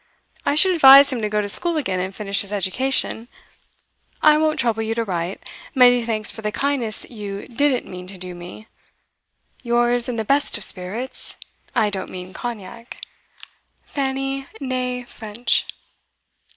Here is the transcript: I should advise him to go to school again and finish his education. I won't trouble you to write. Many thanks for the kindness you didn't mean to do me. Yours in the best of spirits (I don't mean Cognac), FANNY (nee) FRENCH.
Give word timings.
I 0.47 0.55
should 0.55 0.73
advise 0.73 1.13
him 1.13 1.21
to 1.21 1.29
go 1.29 1.41
to 1.41 1.47
school 1.47 1.77
again 1.77 1.99
and 1.99 2.15
finish 2.15 2.41
his 2.41 2.51
education. 2.51 3.27
I 4.23 4.35
won't 4.35 4.59
trouble 4.59 4.81
you 4.81 4.95
to 4.95 5.03
write. 5.03 5.47
Many 5.75 6.03
thanks 6.03 6.31
for 6.31 6.41
the 6.41 6.51
kindness 6.51 7.07
you 7.11 7.47
didn't 7.47 7.85
mean 7.87 8.07
to 8.07 8.17
do 8.17 8.33
me. 8.33 8.65
Yours 9.61 10.09
in 10.09 10.15
the 10.15 10.25
best 10.25 10.57
of 10.57 10.63
spirits 10.63 11.35
(I 11.75 11.91
don't 11.91 12.09
mean 12.09 12.33
Cognac), 12.33 12.97
FANNY 13.85 14.47
(nee) 14.59 15.03
FRENCH. 15.03 15.67